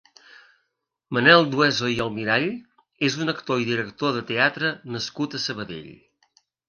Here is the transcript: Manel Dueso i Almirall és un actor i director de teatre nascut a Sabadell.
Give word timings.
Manel 1.17 1.43
Dueso 1.51 1.91
i 1.95 1.99
Almirall 2.05 2.47
és 3.09 3.17
un 3.25 3.35
actor 3.35 3.61
i 3.65 3.67
director 3.69 4.17
de 4.17 4.25
teatre 4.33 4.73
nascut 4.97 5.37
a 5.37 5.43
Sabadell. 5.45 5.93